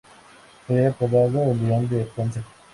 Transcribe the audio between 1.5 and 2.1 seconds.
"El león de